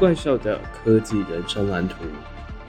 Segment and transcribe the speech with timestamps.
[0.00, 1.96] 怪兽的科技人生蓝图，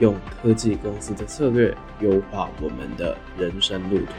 [0.00, 4.12] 用科技公司的策略优化我们的人生路途。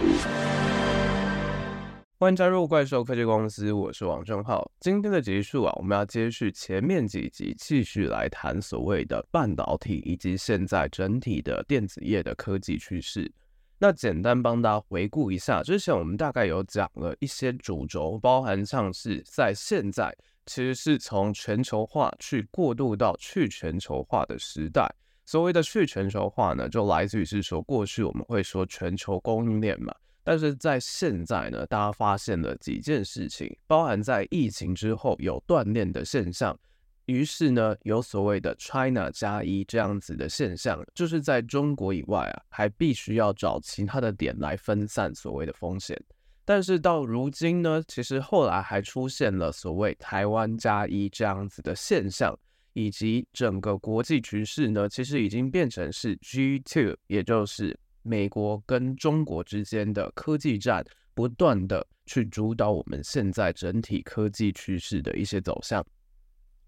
[2.18, 4.68] 欢迎加入怪兽科技公司，我是王正浩。
[4.80, 13.32] 今天的集数啊，我们要接续前面几集，继续来谈所谓的半导体以及现在整体的电子业的科技趋势。
[13.78, 20.12] 那简单帮大家回顾一下，之前我们大概有讲了一些主轴，包含像是在现在。
[20.46, 24.88] 其实是从全球化去过渡到去全球化的时代。
[25.26, 36.60] 所谓的去全球化呢，就来自于是说，过去我们会说全球供应链嘛，但是在现在呢，大家发现了几件事情，包含在疫情之后有断链的现象，
[37.06, 45.98] 于是呢，有所谓的 China 加一这样子的现象，就是在中国以外啊，还必须要找其他的点来分散所谓的风险。
[46.46, 52.38] 但是到如今呢，其实后来还出现了所谓台湾加一这样子的现象，
[52.74, 65.86] 以及整个国际局势呢，其实已经变成是 G2，也就是美国跟中国之间的科技战，不断的去主导我们现在整体科技趋势的一些走向。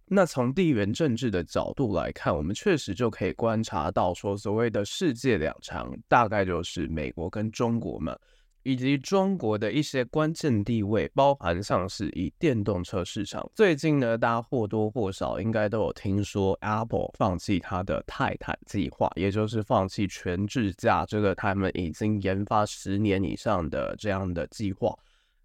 [0.07, 8.16] 那从地缘政治的角度来看，我们确实就可以观察到说，所谓的世界两强，大概就是美国跟中国嘛。
[8.66, 24.97] 以及中国的一些关键地位，包含像是以电动车市场，最近呢，大家或多或少应该都有听说，Apple 放弃它的泰坦计划，也就是放弃全自驾这个他们已经研发十年以上的这样的计划。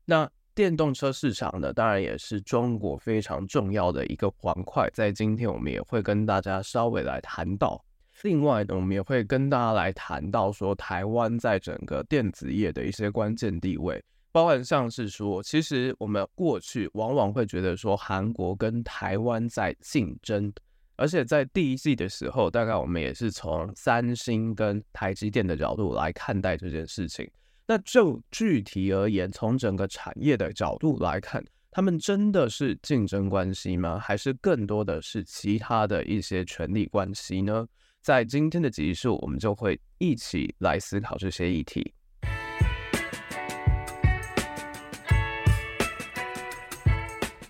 [0.07, 7.85] 那电动车市场呢，当然也是中国非常重要的一个环块，在今天我们也会跟大家稍微来谈到。
[8.23, 20.53] 另外呢，我们也会跟大家来谈到说，台湾在整个电子业的一些关键地位，包含像是说，其实我们过去往往会觉得说，韩国跟台湾在竞争，
[20.97, 27.29] 而且在第一季的时候，大概我们也是从三星跟台积电的角度来看待这件事情。
[27.67, 33.99] 那就具体而言，从整个产业的角度来看，他们真的是竞争关系吗？
[33.99, 37.67] 还是更多的是其他的一些权力关系呢？
[38.03, 41.93] 在今天的集数，我们就会一起来思考这些议题。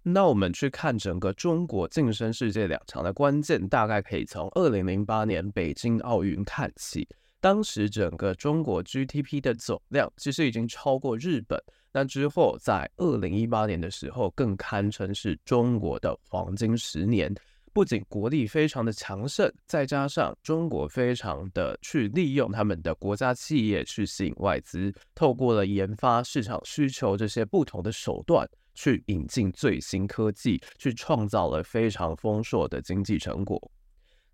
[0.03, 7.07] 那我们去看整个中国晋升世界两强的关键，大概可以从二零零八年北京奥运看起。
[7.41, 11.63] 当时整个中国 GDP 的总量其实已经超过日本。
[11.93, 17.33] 那之后，在二零一八年的时候，更堪称是中国的黄金十年。
[17.73, 33.71] 不仅国力非常的强盛，再加上中国非常的去利用他们的国家企业去吸引外资，透过了研发、市场需求这些不同的手段去引进最新科技，去创造了非常丰硕的经济成果。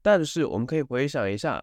[0.01, 1.63] 但是我们可以回想一下，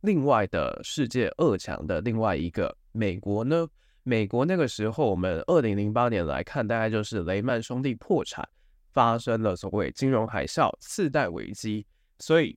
[0.00, 3.66] 另外的世界二强的另外一个美国呢？
[4.02, 8.48] 美国那个时候，我们二零零八年来看，大概就是雷曼兄弟破产。
[8.96, 11.84] 发生了所谓金融海啸、次贷危机，
[12.18, 12.56] 所以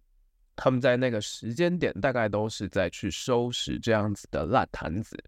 [0.56, 5.22] 他们在那个时间点大概都是在去收拾这样子的烂摊子，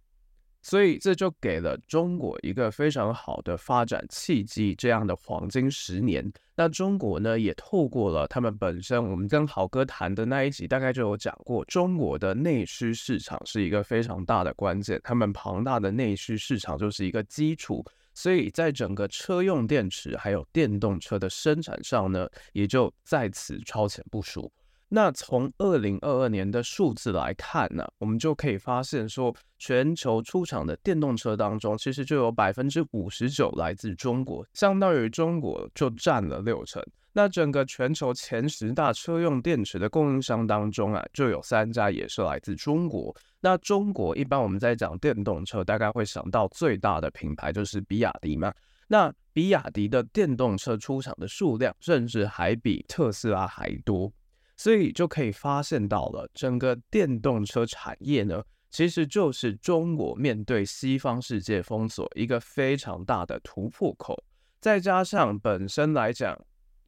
[0.61, 6.31] 所以这就给了中国一个非常好的发展契机，这样的黄金十年。
[6.55, 17.83] 那中国呢，也透过了他们本身，我们跟豪哥谈的那一集，大概就有讲过，中国的内需市场是一个非常大的关键，他们庞大的内需市场就是一个基础。
[18.21, 24.51] 所以在整个车用电池还有电动车的生产上呢，也就在此超前部署。
[24.89, 36.79] 那从二零二二年的数字来看呢，我们就可以发现说，全球出厂的电动车当中，其实就有百分之五十九来自中国，相当于中国就占了六成。
[37.13, 43.15] 那整个全球前十大车用电池的供应商当中啊，就有三家也是来自中国。
[43.41, 48.53] 那中国一般我们在讲电动车，大概会想到最大的品牌就是比亚迪嘛。
[48.87, 54.11] 那比亚迪的电动车出厂的数量，甚至还比特斯拉还多，
[54.57, 64.21] 所以就可以发现到了整个电动车产业呢，其实就是中国面对西方世界封锁一个非常大的突破口。
[64.59, 66.37] 再加上本身来讲，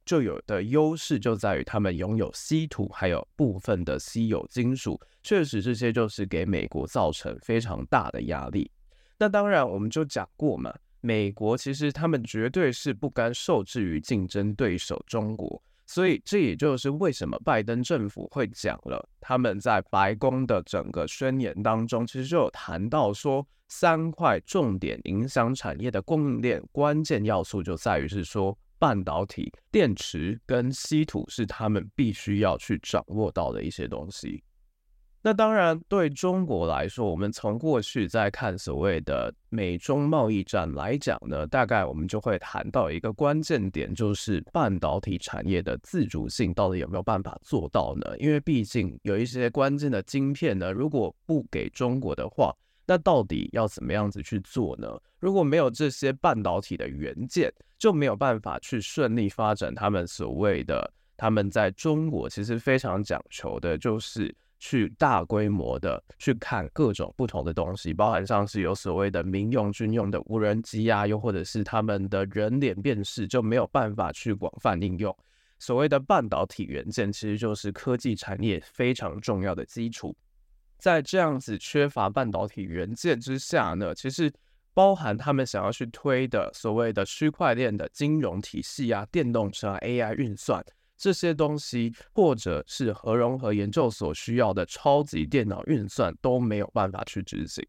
[0.06, 8.70] 就有的优势就在于他们拥有稀土，还有部分的稀有金属，确实这些就是给美国造成非常大的压力。
[9.18, 28.58] 那当然，我们就讲过嘛，美国其实他们绝对是不甘受制于竞争对手中国，所以这也就是为什么拜登政府会讲了，他们在白宫的整个宣言当中，其实就有谈到说，三块重点影响产业的供应链关键要素就在于是说。
[28.84, 34.44] 半导体、电池跟稀土是他们必须要去掌握到的一些东西。
[35.22, 48.18] 那当然，对中国来说，我们从过去在看所谓的美中贸易战来讲呢，大概我们就会谈到一个关键点，就是半导体产业的自主性到底有没有办法做到呢？
[48.18, 52.54] 因为毕竟有一些关键的晶片呢，如果不给中国的话，
[52.86, 54.88] 那到底要怎么样子去做呢？
[55.20, 64.36] 如果没有这些半导体的元件，就没有办法去顺利发展他们所谓的他们在中国其实非常讲求的，就是。
[64.66, 75.14] 去大规模的去看各种不同的东西，包含像是有所谓的民用、军用的无人机啊，又或者是他们的人脸辨识就没有办法去广泛应用。
[75.60, 80.16] 所谓的半导体元件，其实就是科技产业非常重要的基础。
[80.84, 84.30] 在这样子缺乏半导体元件之下呢，其实
[84.74, 90.62] 包含他们想要去推的所谓的区块链的金融体系啊、电动车、AI 运算。
[90.98, 97.66] 这些东西，或者是核融合研究所需要的超级电脑运算都没有办法去执行。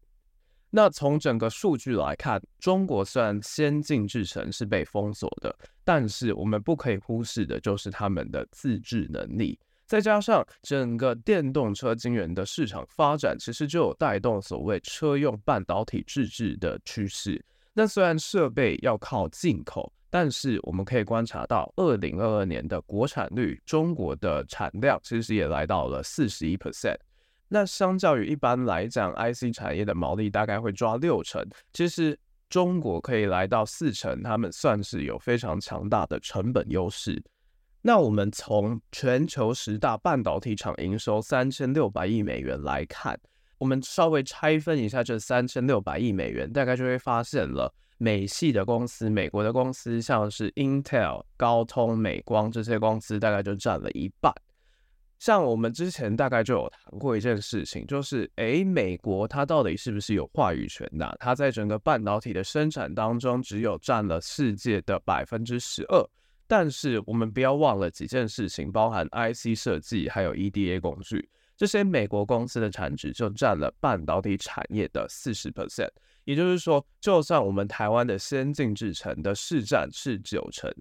[0.69, 9.57] 那从整个数据来看，中国虽然先进制程是被封锁的，但是我们不可以忽视的就是他们的自制能力。
[9.85, 17.43] 再加上整个电动车晶圆的市场发展，其实就有带动所谓车用半导体自制的趋势。
[17.73, 19.91] 那虽然设备要靠进口。
[20.07, 26.95] 但是我们可以观察到，二零二二年的国产率，中国的产量其实也来到了四十一 percent。
[27.49, 32.17] 那相较于一般来讲，IC 产业的毛利大概会抓六成，其实
[32.47, 37.21] 中国可以来到四成，他们算是有非常强大的成本优势。
[37.87, 43.15] 那我们从全球十大半导体厂营收三千六百亿美元来看，
[43.59, 47.71] 我们稍微拆分一下这三千六百亿美元，大概就会发现了。
[47.99, 54.33] 美系的公司，美国的公司，像是 Intel、高通、美光这些公司，大概就占了一半。
[55.19, 61.15] 像我们之前大概就有谈过一件事情，就是诶，美国它到底是不是有话语权的？
[61.19, 66.03] 它在整个半导体的生产当中，只有占了世界的百分之十二。
[66.47, 71.27] 但是我们不要忘了几件事情，包含 IC 设计，还有 EDA 工具，
[71.57, 75.89] 这些美国公司的产值就占了半导体产业的四十 percent。
[76.23, 80.71] 也就是说，就算我们台湾的先进制程的市占是九成，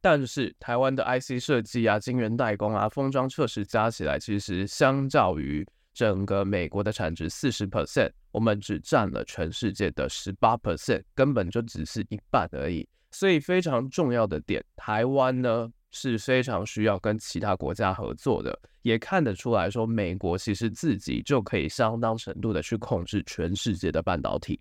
[0.00, 12.86] 但是台湾的 IC 设计啊、晶圆代工啊、封装测试加起来，其实相较于整个美国的产值四十 percent，我们只占了全世界的十八 percent，根本就只是一半而已。
[13.14, 24.60] 所以非常重要的点，台湾呢，是非常需要跟其他国家合作的，也看得出来说，美国其实自己就可以相当程度的去控制全世界的半导体。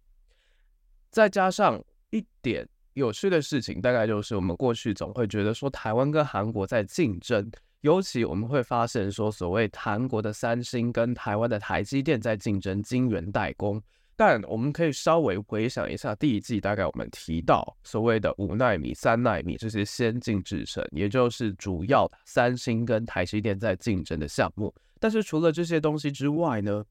[1.09, 2.63] 再加上一点
[2.94, 7.51] 有趣的事情，大概就是我们过去总会觉得说，台湾跟韩国在竞争，
[7.81, 13.81] 尤其我们会发现说，所谓韩国的三星跟台湾的台积电在竞争晶圆代工。
[14.15, 24.74] 但我们可以稍微回想一下第一季，大概我们提到所谓的五纳米、三纳米这些先进制程，也就是主要三星跟台积电在竞争的项目。
[25.00, 26.86] 但是除了这些东西之外呢，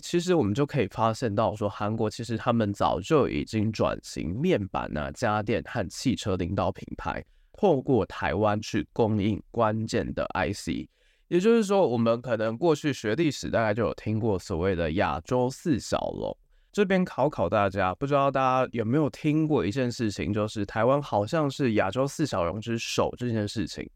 [0.00, 10.88] 其实我们就可以发现到说，韩国其实他们早就已经转型面板啊、家电和汽车领导品牌，透过台湾去供应关键的 IC。
[11.28, 16.36] 也就是说，我们可能过去学历史，大概就有听过所谓的亚洲四小龙。
[16.72, 23.88] 这边考考大家，不知道大家有没有听过一件事情，就是台湾好像是亚洲四小龙之首这件事情。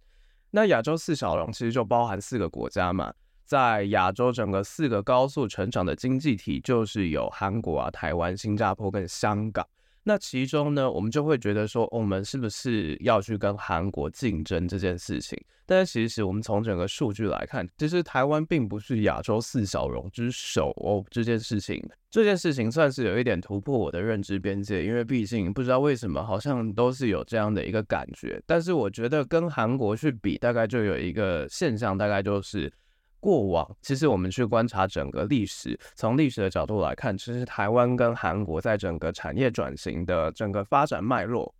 [0.50, 3.12] 那亚洲四小龙其实就包含四个国家嘛，
[3.44, 9.64] 在亚洲整个四个高速成长的经济体，就是有韩国啊、台湾、新加坡跟香港。
[10.02, 15.38] 那其中呢，我们就会觉得说，我们是不是要去跟韩国竞争这件事情？
[15.66, 21.04] 但是其实我们从整个数据来看，其实台湾并不是亚洲四小龙之首哦。
[21.10, 21.80] 这件事情，
[22.10, 28.42] 这件事情算是有一点突破我的认知边界，因为毕竟不知道为什么，好像都是有这样的一个感觉。
[28.46, 32.72] 但是我觉得跟韩国去比，大概就有一个现象，大概就是。
[33.20, 41.54] 过往其实我们去观察整个历史，从历史的角度来看，其实台湾跟韩国在整个产业转型的整个发展脉络，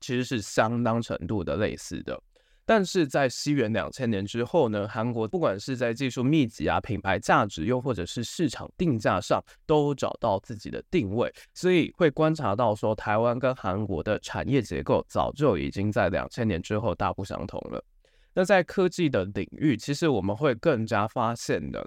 [0.00, 2.20] 其实是相当程度的类似的。
[2.66, 17.84] 但是在西元两千年之后呢，韩国不管是在技术密集啊、品牌价值，又或者是市场定价上，都找到自己的定位，所以会观察到说，台湾跟韩国的产业结构早就已经在两千年之后大不相同了。
[18.34, 21.84] 那在科技的领域，其实我们会更加发现的，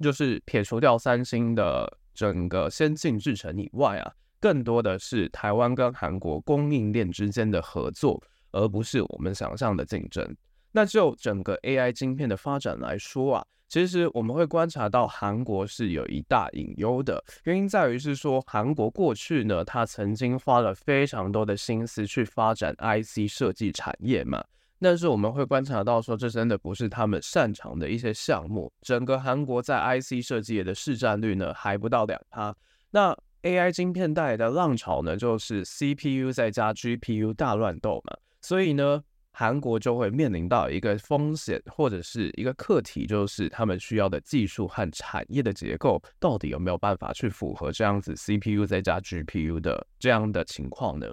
[0.00, 8.22] 就是撇除掉三星的整个先进制程以外啊，更多的是台湾跟韩国供应链之间的合作，
[8.52, 10.36] 而不是我们想象的竞争。
[10.70, 24.42] 那就整个 AI 晶片的发展来说啊，其实我们会观察到韩国是有一大隐忧的，原因在于是说韩国过去呢，它曾经花了非常多的心思去发展 IC 设计产业嘛，
[24.82, 28.70] 但是我们会观察到说，这真的不是他们擅长的一些项目。
[28.82, 32.54] 整个韩国在 IC 设计业的市占率呢，还不到两趴。
[32.90, 39.02] 那 AI 晶片带来的浪潮呢，就是 CPU 再加 GPU 大乱斗嘛，所以呢。
[39.34, 51.06] 韩国就会面临到一个风险或者是一个课题，就是他们需要的技术和产业的结构到底有没有办法去符合这样子 CPU 再加 GPU 的这样的情况呢？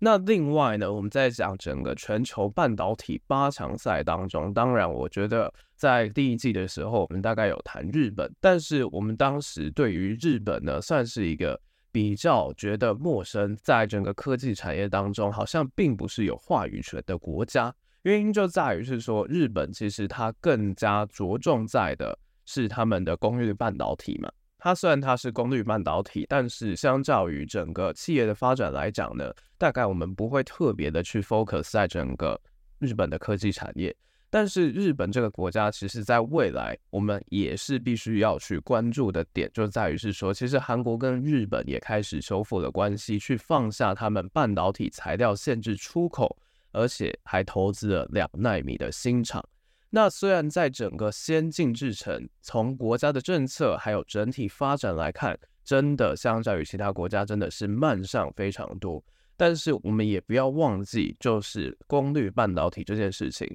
[0.00, 11.60] 那另外呢，我们在讲整个全球半导体八强赛当中，当然我觉得在第一季的时候，我们大概有谈日本，但是我们当时对于日本呢，算是一个。
[11.92, 17.74] 比较觉得陌生，在整个科技产业当中，好像并不是有话语权的国家。
[18.02, 22.16] 原因就在于是说，日本其实它更加着重在的
[22.46, 24.30] 是他们的功率半导体嘛。
[24.60, 32.40] 它虽然它是功率半导体，但是相较于整个企业的发展来讲呢，大概我们不会特别的去 focus 在整个
[32.78, 33.96] 日本的科技产业。
[34.32, 46.36] 但是日本这个国家，其实在未来我们也是必须要去关注的点，就在于是说，其实韩国跟日本也开始修复了关系，去放下他们半导体材料限制出口，
[46.70, 49.44] 而且还投资了两纳米的新厂。
[49.90, 59.04] 那虽然在整个先进制程，从国家的政策还有整体发展来看，真的相较于其他国家真的是慢上非常多，
[59.36, 63.52] 但是我们也不要忘记，就是功率半导体这件事情。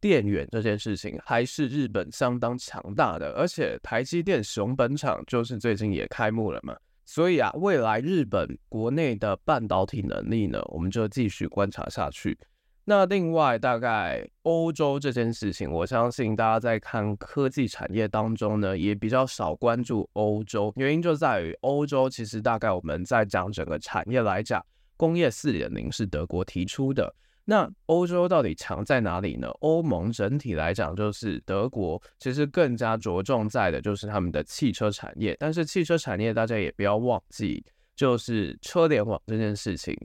[0.00, 12.38] 电源这件事情还是日本相当强大的，而且台积电熊本厂就是最近也开幕了嘛，所以啊，未来日本国内的半导体能力呢，我们就继续观察下去。
[12.84, 24.64] 那另外，大概欧洲这件事情，我相信大家在看科技产业当中呢，也比较少关注欧洲，原因就在于欧洲其实大概我们在讲整个产业来讲，
[24.96, 27.14] 工业四点零是德国提出的。
[27.44, 29.48] 那欧洲到底强在哪里呢？
[29.60, 35.36] 欧盟整体来讲，就是德国其实更加着重在的就是他们的汽车产业。
[35.38, 37.64] 但是汽车产业大家也不要忘记，
[37.96, 39.96] 就是车联网这件事情，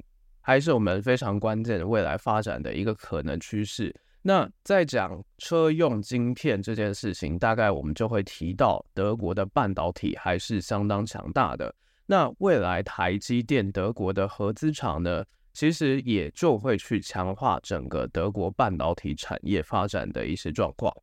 [0.46, 3.94] 还是我们非常关键的未来发展的一个可能趋势。
[4.22, 11.74] 那在讲车用晶片这件事情，大概我们就会提到德国的半导体还是相当强大的。
[12.06, 15.26] 那未来台积电德国的合资厂呢？
[15.52, 20.94] 其实也就会去强化整个德国半导体产业发展的一些状况。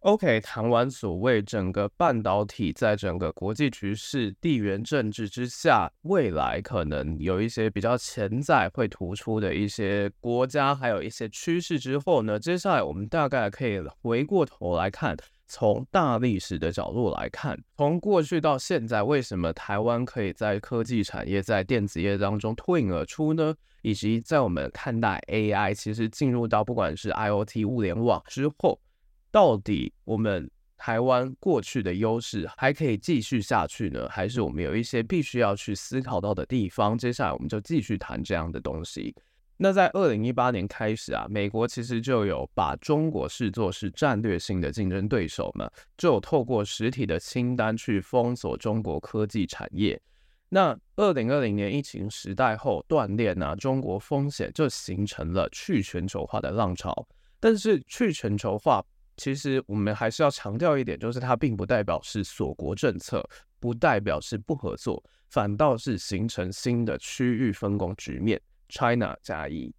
[0.00, 15.16] OK，谈完所谓整个半导体在整个国际局势、地缘政治之下，未来可能有一些比较潜在会突出的一些国家，还有一些趋势之后呢，接下来我们大概可以回过头来看。
[15.50, 23.54] 从大历史的角度来看，从过去到现在，为什么台湾可以在科技产业、在电子业当中脱颖而出呢？
[23.80, 28.78] 以及在我们看待 AI，其实进入到不管是 IoT 物联网之后，
[29.30, 34.08] 到底我们台湾过去的优势还可以继续下去呢？
[34.08, 36.96] 还是我们有一些必须要去思考到的地方？
[36.96, 39.14] 接下来我们就继续谈这样的东西。
[39.56, 50.00] 那在二零一八年开始啊，美国其实就有把中国视作是战略性的竞争对手嘛，就有透过实体的清单去封锁中国科技产业。
[50.48, 57.06] 那二零二零年疫情时代后断链啊，中国风险就形成了去全球化的浪潮。
[57.40, 58.84] 但是去全球化，
[59.18, 63.22] 其实我们还是要强调一点，就是它并不代表是锁国政策，
[63.60, 68.40] 不代表是不合作，反倒是形成新的区域分工局面。
[68.70, 69.74] China 加一，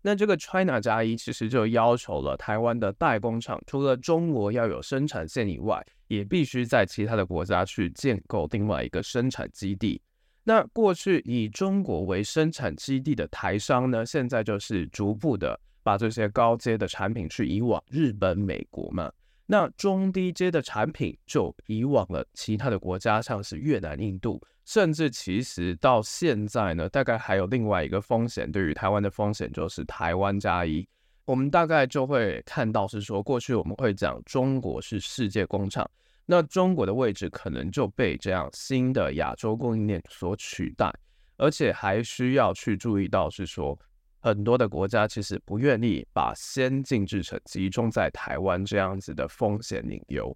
[0.00, 10.00] 那这个 China 加一其实就要求了台湾的代工厂，除了中国要有生产线以外，也必须在其他的国家去建构另外一个生产基地。
[10.44, 19.12] 那过去以中国为生产基地的台商呢，现在就是逐步的把这些高阶的产品去移往日本、美国嘛。
[19.46, 24.42] 那中低阶的产品就移往了其他的国家，像是越南、印度。
[24.64, 30.88] 甚至其实到现在呢，大概还有另外一个风险，对于台湾的风险就是台湾加一。
[31.26, 35.88] 我们大概就会看到是说，过去我们会讲中国是世界工厂，
[36.24, 40.90] 那中国的位置可能就被这样新的亚洲供应链所取代，
[41.36, 43.78] 而且还需要去注意到是说，
[44.24, 50.34] 很多的国家其实不愿意把先进制程集中在台湾这样子的风险隐忧。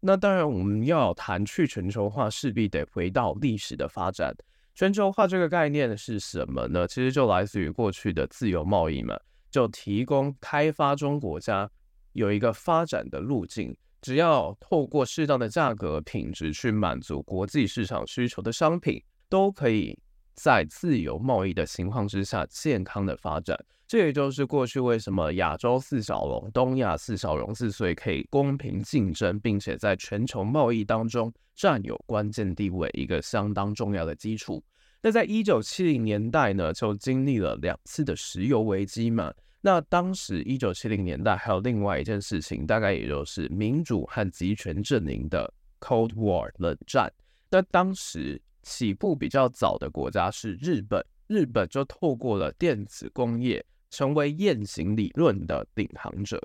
[0.00, 4.34] 那当然，我们要谈去全球化，势必得回到历史的发展。
[4.74, 6.84] 全球化这个概念是什么呢？
[6.88, 9.16] 其实就来自于过去的自由贸易嘛，
[9.52, 11.70] 就提供开发中国家
[12.12, 13.72] 有一个发展的路径，
[14.02, 19.96] 只要透过适当的价格、品质去满足国际市场需求的商品，都可以
[20.36, 23.58] 在自由贸易的情况之下健康的发展。
[23.88, 34.62] 这也就是过去为什么亚洲四小龙、东亚四小龙之所以可以公平竞争，并且在全球贸易当中占有关键地位，一个相当重要的基础。
[35.00, 39.32] 那在一九七零年代呢，就经历了两次的石油危机嘛。
[39.60, 47.12] 那当时一九七零年代还有另外一件事情，大概也就是民主和极权阵营的 Cold War 冷战。
[47.50, 53.64] 那当时起步比较早的国家是日本，日本就透过了电子工业。
[53.88, 56.42] 成为雁行理论的领航者。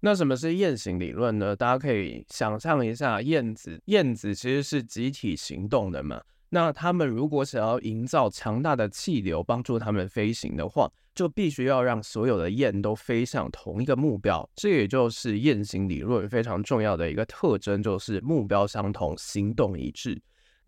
[0.00, 1.54] 那什么是雁行理论呢？
[1.54, 6.22] 大家可以想象一下，燕子，燕子其实是集体行动的嘛。
[6.50, 14.48] 那他们如果想要营造强大的气流，帮助他们飞行的话，就必须要让所有的雁都飞向同一个目标。
[14.54, 20.18] 这也就是雁行理论非常重要的一个特征，就是目标相同，行动一致。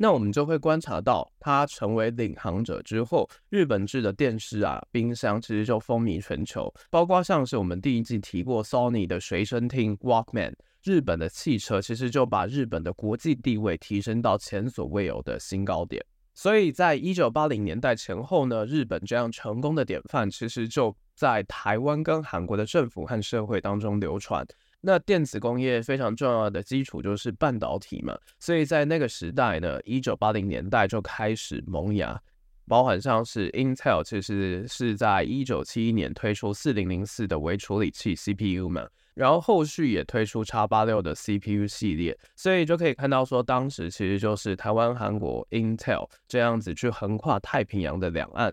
[0.02, 16.02] 那我们就会观察到，它成为领航者之后，日本制的电视啊、冰箱其实就风靡全球，包括像是我们第一季提过 Sony 的随身听 Walkman，日本的汽车其实就把日本的国际地位提升到前所未有的新高点。
[16.32, 24.46] 所以在一九八零年代前后呢，日本这样成功的典范，其实就在台湾跟韩国的政府和社会当中流传。
[24.82, 32.18] 那电子工业非常重要的基础就是半导体嘛，所以在那个时代呢，一九八零年代就开始萌芽，
[32.66, 48.50] 包含像是 Intel 其实是在一九七一年推出四零零四的微处理器 CPU 嘛，然后后续也推出 X 八六的 CPU 系列，所以就可以看到说，当时其实就是台湾、韩国、Intel 这样子去横跨太平洋的两岸，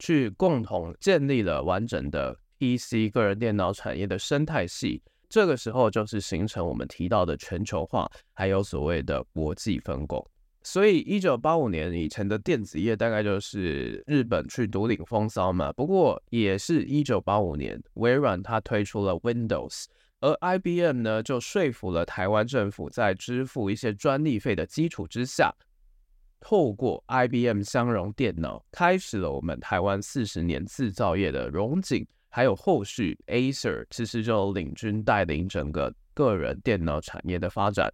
[0.00, 5.00] 去共同建立了完整的 PC 个人电脑产业的生态系。
[5.28, 10.24] 这个时候就是形成我们提到的全球化，还有所谓的国际分工。
[10.62, 15.72] 所以，一九八五年以前的电子业大概就是日本去独领风骚嘛。
[15.72, 19.84] 不过，也是一九八五年，微软它推出了 Windows，
[20.20, 25.54] 而 IBM 呢就说服了台湾政府，在支付一些专利费的基础之下，
[26.40, 32.06] 透过 IBM 相容电脑，开始了我们台湾四十年制造业的荣景。
[32.30, 37.92] 还有后续，Acer 其实就领军带领整个个人电脑产业的发展。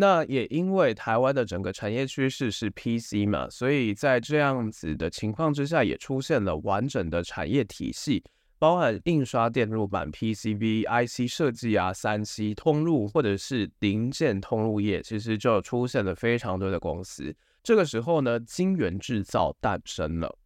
[0.00, 8.22] 那也因为台湾的整个产业趋势是 PC 嘛，所以在这样子的情况之下，也出现了完整的产业体系，
[8.60, 17.34] 包含印刷电路板、PCB、IC 设计啊、三 C 通路或者是零件通路业，其实就出现了非常多的公司。
[17.62, 20.38] 这个时候呢，晶圆制造诞生了。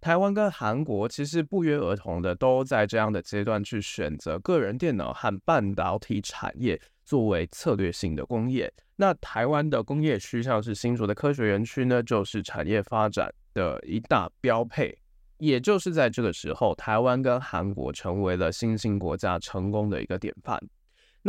[0.00, 8.72] 台湾跟韩国其实不约而同的都在这样的阶段去选择个人电脑和半导体产业作为策略性的工业。
[8.94, 14.96] 那台湾的工业区，像是新竹的科学园区呢，就是产业发展的一大标配。
[15.38, 20.58] 也就是在这个时候，台湾跟韩国成为了新兴国家成功的一个典范。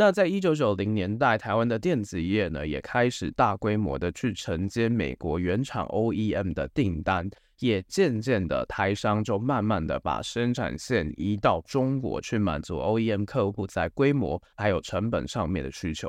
[0.00, 16.08] 那在一九九零年代，台湾的电子业呢，也开始大规模的去承接美国原厂 OEM 的订单，也渐渐的台商就慢慢的把生产线移到中国去满足 OEM 客户在规模还有成本上面的需求。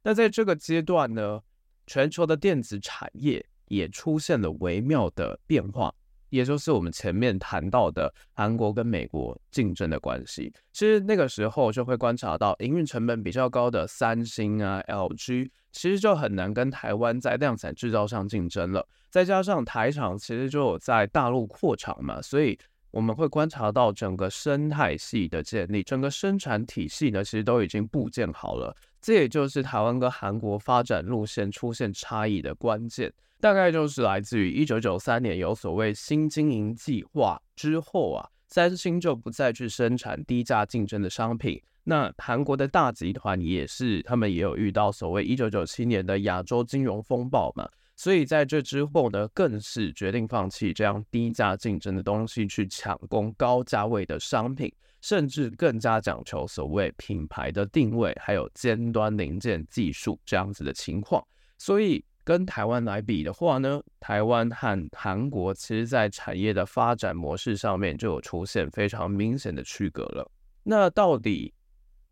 [0.00, 1.40] 那在这个阶段呢，
[1.88, 5.92] 全球的电子产业也出现了微妙的变化。
[6.30, 18.86] 也就是我们前面谈到的韩国跟美国竞争的关系，其实那个时候就会观察到营运成本比较高的三星啊、LG，其实就很难跟台湾在量产制造上竞争了。
[19.10, 22.58] 再加上台厂其实就有在大陆扩厂嘛，所以
[22.90, 28.76] 我们会观察到整个生态系的建立，整个生产体系呢，其实都已经部建好了。
[29.00, 33.12] 这也就是台湾跟韩国发展路线出现差异的关键。
[33.40, 41.62] 大概就是来自于一九九三年有所谓新经营计划之后啊，三星就不再去生产低价竞争的商品。
[41.84, 54.70] 那韩国的大集团也是，他们也有遇到所谓一九九七年的亚洲金融风暴嘛，所以在这之后呢，更是决定放弃这样低价竞争的东西，去抢攻高价位的商品，
[55.00, 61.24] 甚至更加讲求所谓品牌的定位，还有尖端零件技术这样子的情况，
[61.56, 62.04] 所以。
[62.28, 70.30] 跟台湾来比的话呢，台湾和韩国其实在产业的发展模式上面就有出现非常明显的区隔了。
[70.62, 71.54] 那到底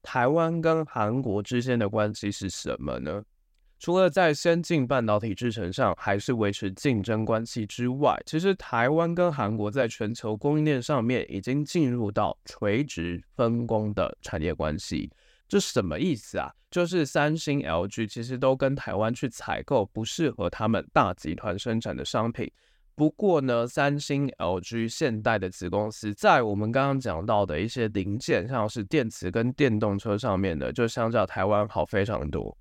[0.02, 3.22] 台湾跟韩国之间的关系是什么呢？
[3.78, 15.10] 除了在先进半导体制程上还是维持竞争关系之外，其实台湾跟韩国在全球供应链上面已经进入到垂直分工的产业关系。
[15.48, 16.50] 这什么意思啊？
[16.70, 22.50] 就是三星、LG 其实都跟台湾去采购不适合他们大集团生产的商品。
[22.94, 32.56] 不过呢，三星、LG、现代的子公司在我们刚刚讲到的一些零件，像是电池跟电动车上面的，就相较台湾好非常多。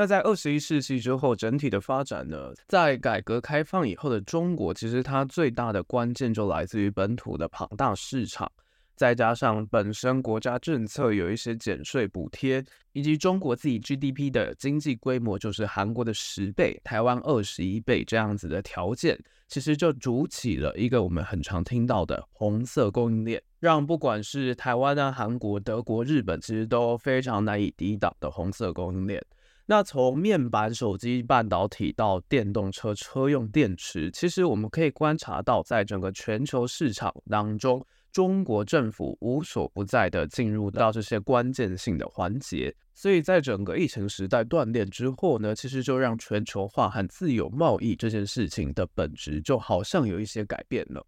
[0.00, 8.50] 那在二十一世纪之后，整体的发展呢，在改革开放以后的中国，其实它最大的关键就来自于本土的庞大市场，
[8.96, 29.22] 再加上本身国家政策有一些减税补贴，以及中国自己 GDP 的经济规模就是韩国的十倍，台湾二十一倍这样子的条件，其实就筑起了一个我们很常听到的红色供应链，让不管是台湾啊、韩国、德国、日本，其实都非常难以抵挡的红色供应链。
[29.70, 42.74] 那从面板、手机、半导体到电动车车用电池，其实我们可以观察到，在整个全球市场当中，中国政府无所不在的进入到这些关键性的环节。
[42.94, 51.06] 所以在整个疫情时代断裂之后呢，其实就让全球化和自由贸易这件事情的本质就好像有一些改变了。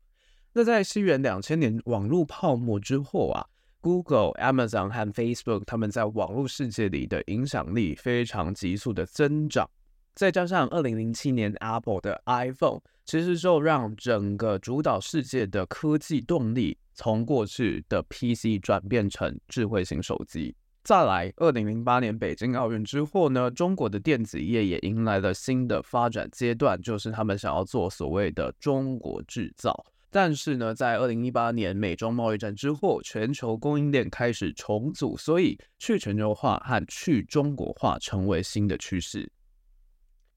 [0.53, 3.45] 那在西元两千年网络泡沫之后啊。
[3.83, 9.69] Google、Amazon 和 Facebook，他们在网络世界里的影响力非常急速的增长，
[10.15, 20.55] 再加上二零零七年 Apple 的 iPhone，其实就让整个主导世界的科技动力从过去的 PC 转变成智慧型手机。
[20.85, 29.85] 再来，二零零八年北京奥运之后呢，中国的电子业也迎来了新的发展阶段，就是他们想要做所谓的中国制造。
[30.15, 39.33] 但是呢，在二零一八年美中贸易战之后，全球供应链开始重组，所以去全球化和去中国化成为新的趋势。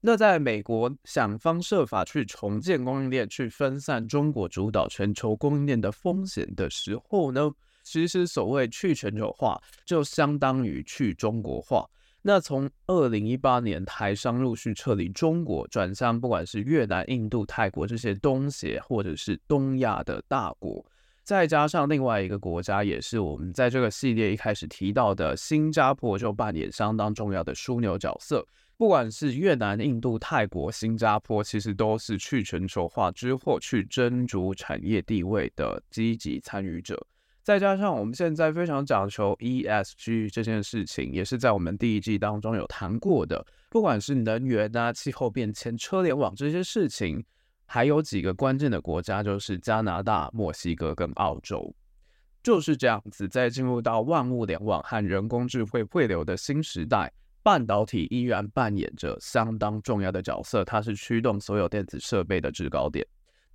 [0.00, 7.50] 那在美国想方设法去重建供应链，去分散中国主导全球供应链的风险的时候呢，
[7.82, 11.84] 其实所谓去全球化就相当于去中国化。
[12.28, 20.84] 那从二零一八年台商陆续撤离中国，转向不管是越南、印度、泰国这些东协或者是东亚的大国，
[21.22, 28.44] 再加上另外一个国家，也是我们在这个系列一开始提到的新加坡，就扮演相当重要的枢纽角色。
[28.76, 37.06] 不管是越南、印度、泰国、新加坡，其实都是去全球化之后去争逐产业地位的积极参与者。
[37.46, 43.46] 再加上我们现在非常讲求 ESG 这件事情，也是在我们第一季当中有谈过的。
[43.70, 47.24] 不管是能源啊、气候变迁、车联网这些事情，
[47.64, 51.72] 还有几个关键的国家，就是加拿大、墨西哥跟澳洲。
[52.42, 57.12] 就是这样子，在进入到万物联网和人工智慧汇流的新时代，
[57.44, 63.06] 半导体依然扮演着相当重要的角色，它是驱动所有电子设备的制高点。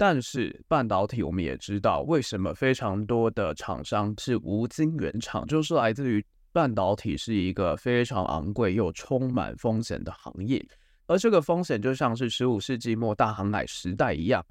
[0.02, 10.60] 但是半导体，我们也知道为什么非常多的厂商是无晶圆厂，就是来自于半导体是一个非常昂贵又充满风险的行业，
[11.06, 14.44] 而这个风险就像是十五世纪末大航海时代一样，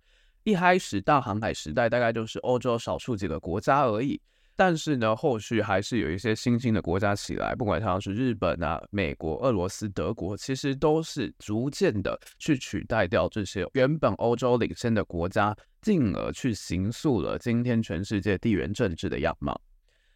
[0.44, 4.20] 一开始大航海时代大概就是欧洲少数几个国家而已。
[4.60, 19.58] 但是呢，后续还是有一些新兴的国家起来，不管像是日本啊、美国、俄罗斯、德国，其实都是逐渐的去取代掉这些原本欧洲领先的国家，进而去形塑了今天全世界地缘政治的样貌。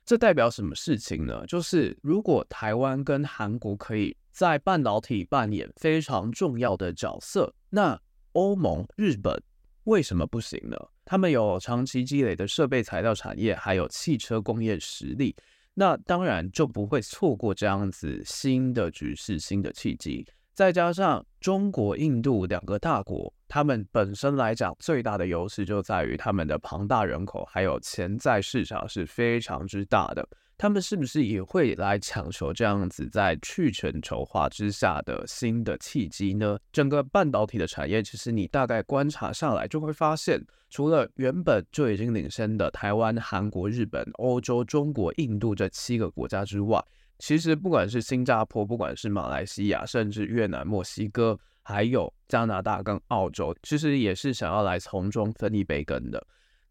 [0.04, 1.46] 这代表什么事情呢？
[1.46, 7.98] 就是如果台湾跟韩国可以在半导体扮演非常重要的角色，那
[8.32, 9.42] 欧盟、日本
[9.84, 10.76] 为什么不行呢？
[11.04, 15.36] 他们有长期积累的设备材料产业，还有汽车工业实力，
[15.74, 20.26] 那当然就不会错过这样子新的局势、新的契机。
[20.54, 30.24] 再加上中国、印度两个大国，他们本身来讲最大的优势就在于他们的庞大人口，还有潜在市场是非常之大的。
[30.56, 36.58] 他们是不是也会来抢求这样子在去全球化之下的新的契机呢？
[36.72, 40.40] 整个半导体的产业，其实你大概观察下来就会发现，
[40.70, 46.82] 除了原本就已经领先的台湾、韩国、日本、欧洲、中国、印度这七个国家之外，
[47.18, 56.24] 其实不管是新加坡，不管是马来西亚，甚至越南、墨西哥，还有加拿大跟澳洲，其实也是想要来从中分一杯羹的。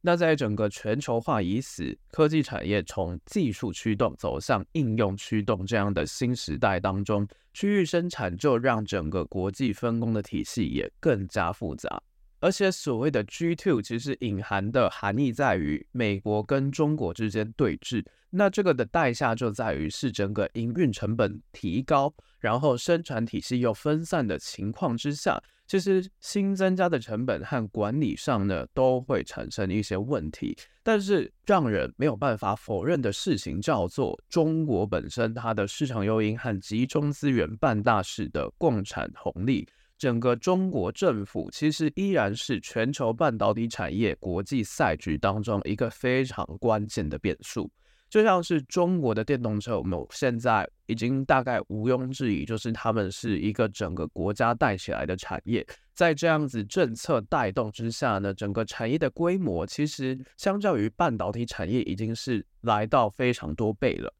[0.05, 12.03] 那在整个全球化已死，科技产业从技术驱动走向应用驱动这样的新时代当中，区域生产就让整个国际分工的体系也更加复杂。
[12.41, 18.03] 而且所谓的 G2 其实隐含的含义在于美国跟中国之间对峙。
[18.29, 25.41] 那这个的代价就在于是整个营运成本提高，然后生产体系又分散的情况之下，
[25.73, 30.55] 其实新增加的成本和管理上呢都会产生一些问题。
[30.83, 39.67] 但是让人没有办法否认的事情叫做中国本身它的市场诱因和集中资源办大事的共产红利。
[39.97, 47.67] 整个中国政府其实依然是全球半导体产业国际赛局当中一个非常关键的变数。
[48.13, 55.65] 就像是中国的电动车，我们现在已经大概毋庸置疑，就是他们是一个整个国家带起来的产业。
[55.95, 64.13] 在这样子政策带动之下呢，整个产业的规模其实相较于半导体产业已经是来到非常多倍了。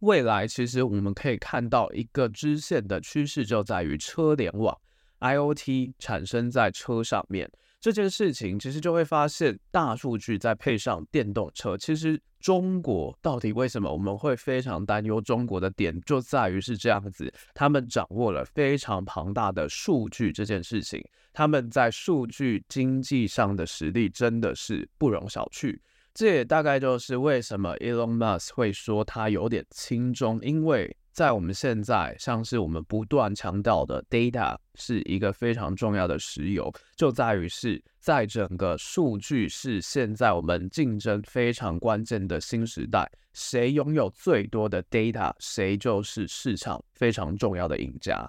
[0.00, 4.76] 未来其实我们可以看到一个支线的趋势，就在于车联网。
[5.20, 7.48] IoT 产生在车上面
[7.82, 15.20] 这件事情，其实就会发现大数据再配上电动车，其实中国到底为什么我们会非常担忧？
[15.20, 25.76] 中国的点就在于是这样子，他们掌握了非常庞大的数据这件事情，他们在数据经济上的实力真的是不容小觑。
[26.14, 30.96] 这也大概就是为什么 Elon Musk 会说他有点轻中，因为。
[31.12, 48.26] 在我们现在，像是我们不断强调的 data 是一个非常重要的石油，就在于是在整个数据是现在我们竞争非常关键的新时代，谁拥有最多的 data，谁就是市场非常重要的赢家。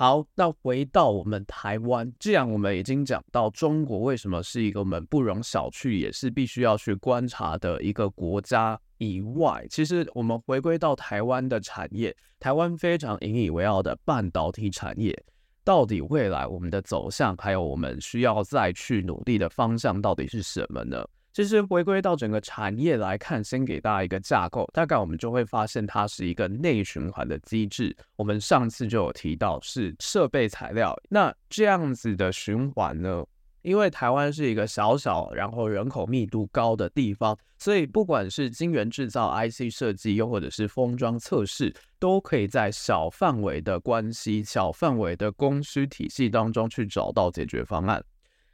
[0.00, 15.20] 好，那回到我们台湾，既然我们已经讲到中国为什么是一个我们不容小觑，也是必须要去观察的一个国家以外，其实我们回归到台湾的产业，台湾非常引以为傲的半导体产业，
[15.64, 21.04] 到底未来我们的走向，还有我们需要再去努力的方向，到底是什么呢？
[21.32, 27.96] 其实回归到整个产业来看，先给大家一个架构，大概我们就会发现它是一个内循环的机制。
[28.16, 33.24] 我们上次就有提到是设备材料，那这样子的循环呢，
[33.62, 48.02] 因为台湾是一个小小然后人口密度高的地方，所以不管是晶圆制造、IC 设计，又或者是封装测试，都可以在小范围的关系、小范围的供需体系当中去找到解决方案。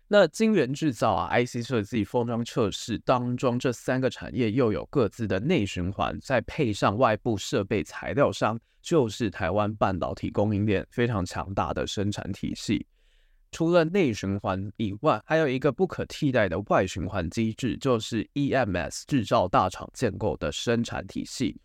[0.06, 12.86] 那晶圆制造啊、IC 设计、封装测试当中，这三个产业又有各自的内循环，再配上外部设备材料商，就是台湾半导体供应链非常强大的生产体系。
[13.50, 21.58] 除了内循环以外，还有一个不可替代的外循环机制，就是 EMS 制造大厂建构的生产体系。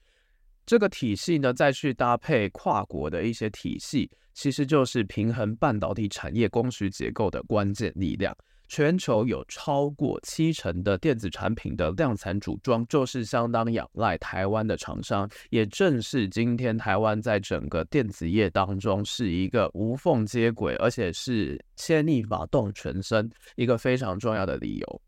[0.69, 4.07] 这个体系呢，再去搭配跨国的一些体系。
[4.35, 8.37] 其实就是平衡半导体产业供需结构的关键力量。
[8.67, 15.27] 全球有超过七成的电子产品的量产组装，就是相当仰赖台湾的厂商。
[15.49, 25.01] 也正是今天台湾在整个电子业当中是一个无缝接轨，而且是牵一发动全身一个非常重要的理由。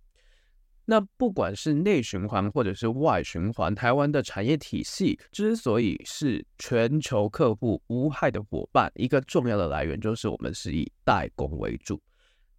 [0.91, 11.97] 那不管是内循环或者是外循环，台湾的产业体系之所以是全球客户无害的伙伴，一个重要的来源就是我们是以代工为主。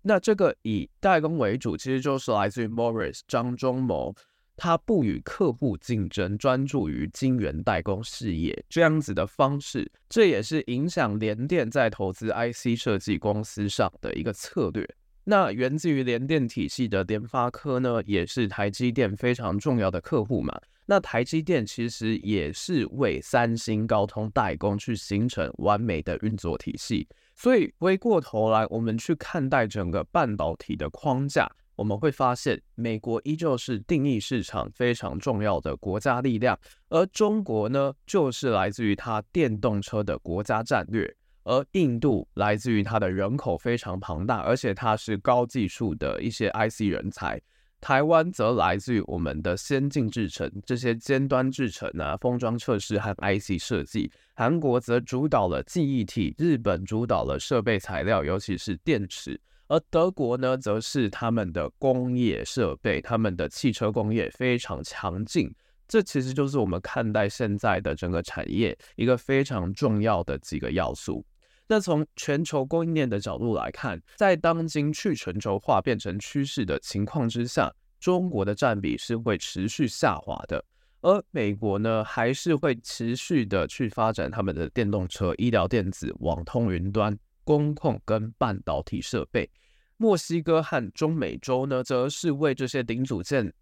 [0.00, 4.14] 那这个以代工为主，其实就是来自于 Morris 张忠谋，
[4.56, 14.88] 他不与客户竞争，专注于晶圆代工事业这样子的方式，这也是影响联电在投资 IC 设计公司上的一个策略。
[15.24, 20.60] 那源自于联电体系的联发科呢，也是台积电非常重要的客户嘛。
[20.84, 27.06] 那台积电其实也是为三星、高通代工，去形成完美的运作体系。
[27.36, 36.58] 所以回过头来，我们去看待整个半导体的框架，我们会发现，美国依旧是定义市场非常重要的国家力量，
[36.88, 41.16] 而中国呢，就是来自于它电动车的国家战略。
[41.44, 47.40] 而印度来自于它的人口非常庞大，而且它是高技术的一些 IC 人才。
[47.80, 54.08] 台湾则来自于我们的先进制程，这些尖端制程啊，封装测试和 IC 设计。
[54.34, 59.40] 韩国则主导了记忆体，日本主导了设备材料，尤其是电池。
[59.66, 65.52] 而德国呢，则是他们的工业设备，他们的汽车工业非常强劲。
[65.88, 71.24] 这其实就是我们看待现在的整个产业一个非常重要的几个要素。
[71.66, 80.62] 那从全球供应链的角度来看，在当今去全球化变成趋势的情况之下，中国的占比是会持续下滑的。
[81.00, 89.50] 而美国呢，还是会持续的去发展他们的电动车、医疗电子、网通云端、工控跟半导体设备。
[89.96, 93.52] 墨西哥和中美洲呢，则是为这些零组件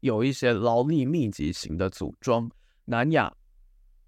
[0.00, 2.50] 有一些劳力密集型的组装。
[2.84, 3.32] 南亚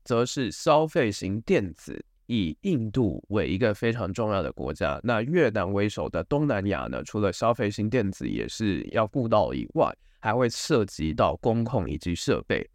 [0.05, 5.01] 则是消费型电子，以印度为一个非常重要的国家。
[5.03, 12.69] 那越南为首的东南亚呢，除了消费型电子也是要顾到以外，还会涉及到工控以及设备。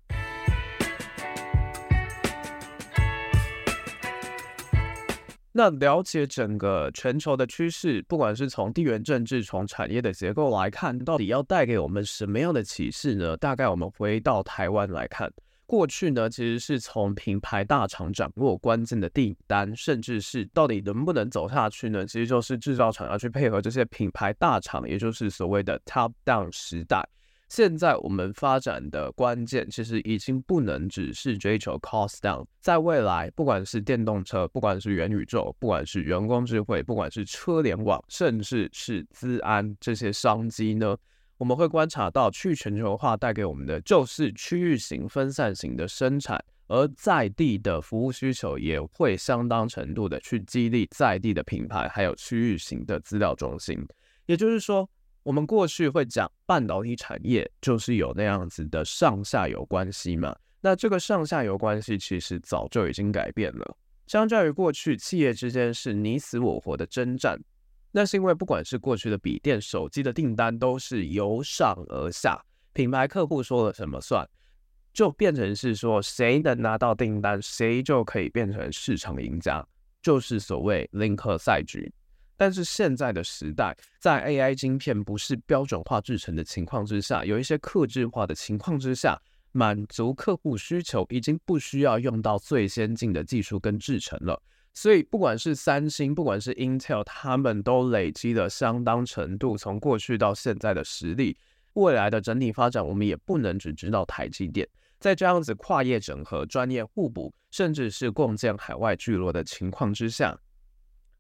[5.55, 13.37] 那了解整个全球的趋势，不管是从地缘政治、从产业的结构来看，到底要带给我们什么样的启示呢？
[13.37, 15.31] 大概我们回到台湾来看，
[15.73, 22.05] 过去呢，其实是从品牌大厂掌握关键的订单，甚至是到底能不能走下去呢？
[22.05, 27.03] 其实就是制造厂要去配合这些品牌大厂，也就是所谓的 top down 时代。
[27.49, 32.45] 现在我们发展的关键，其实已经不能只是追求 cost down。
[32.59, 40.95] 在未来，不管是电动车，不管是元宇宙，不管是人工智慧，不管是车联网，甚至是资安这些商机呢，
[41.43, 53.77] 我们会观察到去全球化带给我们的就是区域型、分散型的生产，而在地的服务需求也会相当程度的去激励在地的品牌，还有区域型的资料中心。
[54.25, 54.89] 也就是说，
[55.21, 60.33] 我们过去会讲半导体产业就是有那样子的上下游关系嘛？
[60.61, 63.77] 那这个上下游关系其实早就已经改变了。
[64.07, 67.37] 相较于过去，企业之间是你死我活的征战，
[67.95, 74.27] 那是因为不管是过去的笔电、手机的订单都是由上而下，品牌客户说了什么算，
[74.91, 79.63] 就变成是说谁能拿到订单，谁就可以变成市场赢家，
[80.01, 81.93] 就是所谓林克赛局。
[82.35, 89.15] 但是现在的时代，在 AI 晶片不是标准化制成的情况之下，有一些客制化的情况之下，
[89.51, 94.41] 满足客户需求已经不需要用到最先进的技术跟制程了。
[94.73, 101.37] 所以不管是三星，不管是 Intel，他们都累积了相当程度从过去到现在的实力。
[101.73, 104.67] 未来的整体发展，我们也不能只知道台积电。
[104.99, 110.37] 在这样子跨业整合、专业互补，甚至是共建海外聚落的情况之下。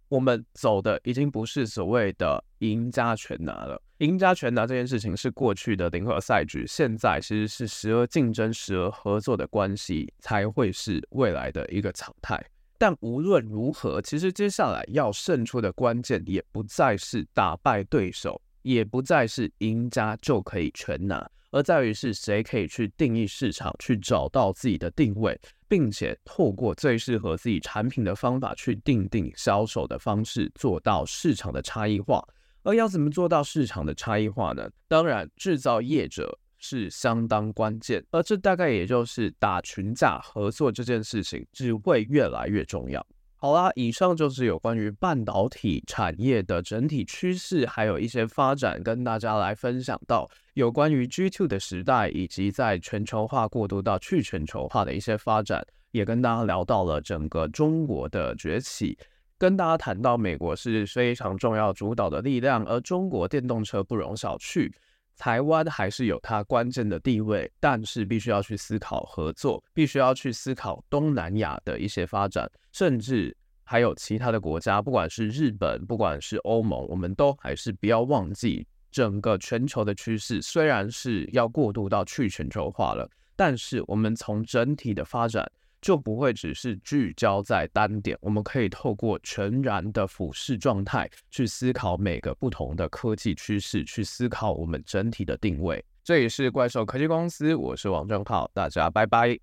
[0.09, 12.39] 我们走的已经不是所谓的赢家全拿了，赢家全拿这件事情是过去的零和赛局，现在其实是时而竞争、时而合作的关系才会是未来的一个常态。
[12.77, 21.29] 但无论如何，其实接下来要胜出的关键也不再是打败对手，也不再是赢家就可以全拿。
[21.51, 32.27] 而在于是谁可以去定义市场，去找到自己的定位，并且透过最适合自己产品的方法去定定销售的方式，做到市场的差异化。
[32.63, 34.67] 而要怎么做到市场的差异化呢？
[34.87, 43.05] 当然，制造业者是相当关键，而这大概也就是打群架合作这件事情只会越来越重要。
[43.35, 58.97] 好啦，以上就是有关于半导体产业的整体趋势，还有一些发展，跟大家来分享到有关于 G two 的时代，以及在全球化过渡到去全球化的一些发展，也跟大家聊到了整个中国的崛起，
[59.37, 64.71] 跟大家谈到美国是非常重要主导的力量，而中国电动车不容小觑。
[65.17, 80.41] 台湾还是有它关键的地位，但是必须要去思考合作，必须要去思考东南亚的一些发展，甚至还有其他的国家，不管是日本，不管是欧盟，我们都还是不要忘记整个全球的趋势。
[80.41, 85.49] 虽然是要过渡到去全球化了，但是我们从整体的发展。
[85.83, 95.83] 就不会只是聚焦在单点，我们可以透过全然的俯视状态去思考每个不同的科技趋势，去思考我们整体的定位。
[96.01, 99.37] 这里是怪兽科技公司，我是王正浩，大家拜拜。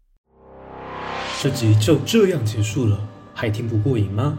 [1.43, 4.39] 这集就这样结束了，还听不过瘾吗？